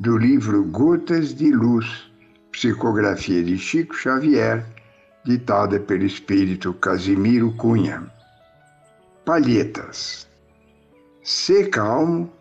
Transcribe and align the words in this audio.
do 0.00 0.16
livro 0.16 0.64
Gotas 0.64 1.34
de 1.34 1.50
Luz, 1.50 2.10
psicografia 2.50 3.44
de 3.44 3.58
Chico 3.58 3.94
Xavier, 3.94 4.64
ditada 5.26 5.78
pelo 5.78 6.04
espírito 6.04 6.72
Casimiro 6.72 7.52
Cunha. 7.52 8.10
Palhetas. 9.26 10.26
Sê 11.22 11.66
calmo, 11.66 12.32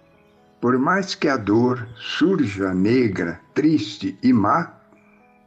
por 0.62 0.80
mais 0.80 1.16
que 1.16 1.28
a 1.28 1.36
dor 1.36 1.86
surja 1.98 2.74
negra, 2.74 3.42
triste 3.54 4.18
e 4.24 4.32
má, 4.32 4.72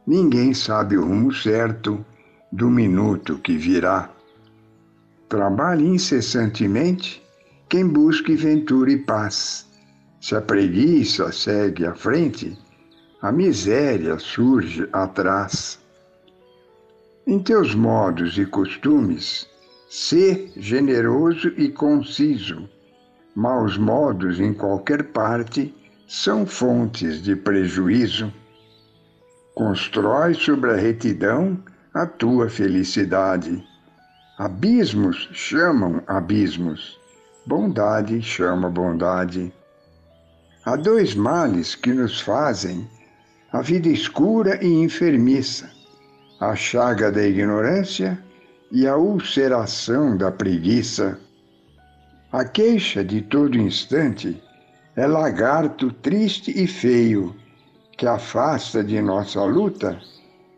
ninguém 0.05 0.53
sabe 0.53 0.95
o 0.95 1.05
rumo 1.07 1.33
certo 1.33 2.05
do 2.51 2.69
minuto 2.69 3.39
que 3.39 3.57
virá. 3.57 4.07
Trabalhe 5.27 5.87
incessantemente 5.87 7.23
quem 7.67 7.87
busque 7.87 8.35
ventura 8.35 8.91
e 8.91 8.99
paz. 8.99 9.67
Se 10.23 10.37
a 10.37 10.41
preguiça 10.41 11.33
segue 11.33 11.85
à 11.85 11.93
frente, 11.93 12.57
a 13.21 13.29
miséria 13.29 14.17
surge 14.17 14.87
atrás. 14.93 15.81
Em 17.27 17.39
teus 17.39 17.75
modos 17.75 18.37
e 18.37 18.45
costumes, 18.45 19.45
sê 19.89 20.49
generoso 20.55 21.49
e 21.57 21.67
conciso. 21.67 22.69
Maus 23.35 23.77
modos 23.77 24.39
em 24.39 24.53
qualquer 24.53 25.11
parte 25.11 25.75
são 26.07 26.45
fontes 26.45 27.21
de 27.21 27.35
prejuízo. 27.35 28.33
Constrói 29.53 30.35
sobre 30.35 30.71
a 30.71 30.77
retidão 30.77 31.61
a 31.93 32.05
tua 32.05 32.47
felicidade. 32.47 33.61
Abismos 34.37 35.27
chamam 35.33 36.01
abismos, 36.07 36.97
bondade 37.45 38.21
chama 38.21 38.69
bondade. 38.69 39.51
Há 40.65 40.77
dois 40.77 41.13
males 41.13 41.75
que 41.75 41.91
nos 41.91 42.21
fazem 42.21 42.87
a 43.51 43.61
vida 43.61 43.89
escura 43.89 44.63
e 44.63 44.67
enfermiça: 44.67 45.69
a 46.39 46.55
chaga 46.55 47.11
da 47.11 47.21
ignorância 47.21 48.17
e 48.71 48.87
a 48.87 48.95
ulceração 48.95 50.15
da 50.15 50.31
preguiça. 50.31 51.19
A 52.31 52.45
queixa 52.45 53.03
de 53.03 53.21
todo 53.21 53.57
instante 53.57 54.41
é 54.95 55.05
lagarto 55.05 55.91
triste 55.91 56.51
e 56.55 56.65
feio 56.65 57.35
que 57.97 58.07
afasta 58.07 58.81
de 58.81 59.01
nossa 59.01 59.43
luta 59.43 59.99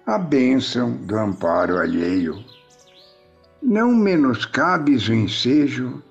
a 0.06 0.20
bênção 0.20 0.92
do 0.98 1.18
amparo 1.18 1.80
alheio. 1.80 2.46
Não 3.60 3.92
menoscabes 3.92 5.08
o 5.08 5.14
ensejo 5.16 6.04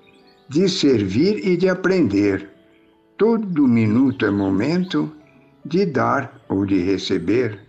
de 0.49 0.67
servir 0.67 1.47
e 1.47 1.55
de 1.55 1.69
aprender. 1.69 2.54
Todo 3.17 3.65
minuto 3.65 4.25
é 4.25 4.29
momento 4.29 5.09
de 5.63 5.85
dar 5.85 6.41
ou 6.49 6.65
de 6.65 6.81
receber. 6.81 7.59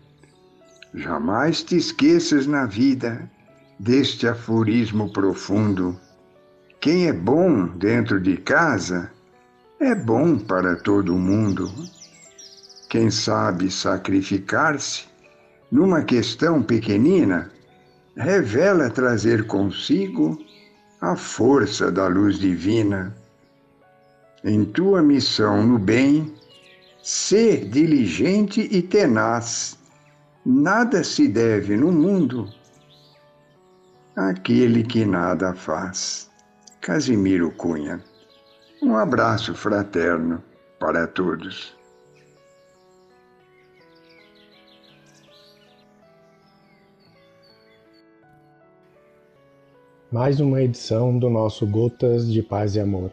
Jamais 0.93 1.63
te 1.63 1.77
esqueças 1.77 2.49
na 2.49 2.67
vida 2.67 3.31
deste 3.79 4.27
aforismo 4.27 5.13
profundo. 5.13 5.97
Quem 6.81 7.07
é 7.07 7.13
bom 7.13 7.67
dentro 7.67 8.21
de 8.21 8.37
casa 8.37 9.09
é 9.79 9.95
bom 9.95 10.37
para 10.37 10.75
todo 10.75 11.15
mundo. 11.15 11.73
Quem 12.89 13.09
sabe 13.09 13.71
sacrificar-se 13.71 15.05
numa 15.71 16.03
questão 16.03 16.61
pequenina, 16.61 17.53
revela 18.17 18.91
trazer 18.91 19.47
consigo 19.47 20.39
a 21.01 21.15
força 21.15 21.93
da 21.93 22.09
luz 22.09 22.37
divina. 22.37 23.15
Em 24.47 24.65
tua 24.65 25.03
missão 25.03 25.67
no 25.67 25.77
bem, 25.77 26.33
sê 27.03 27.57
diligente 27.57 28.61
e 28.71 28.81
tenaz. 28.81 29.77
Nada 30.45 31.03
se 31.03 31.27
deve 31.27 31.77
no 31.77 31.91
mundo 31.91 32.49
àquele 34.15 34.85
que 34.85 35.05
nada 35.05 35.53
faz. 35.53 36.31
Casimiro 36.81 37.51
Cunha. 37.51 38.01
Um 38.81 38.95
abraço 38.95 39.53
fraterno 39.53 40.41
para 40.79 41.09
todos. 41.09 41.75
mais 50.13 50.41
uma 50.41 50.63
edição 50.63 51.19
do 51.19 51.29
nosso 51.29 51.67
Gotas 51.67 52.33
de 52.33 52.43
Paz 52.43 52.75
e 52.75 52.81
Amor. 52.81 53.13